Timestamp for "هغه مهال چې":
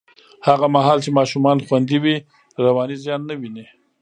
0.47-1.15